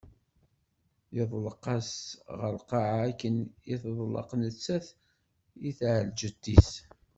Yeḍleq-as 1.15 1.91
ɣer 2.39 2.51
lqaɛa 2.59 2.99
akken 3.09 3.35
i 3.71 3.75
teḍleq 3.81 4.29
nettat 4.41 4.87
i 5.69 5.71
tɛelǧet-is. 5.77 6.71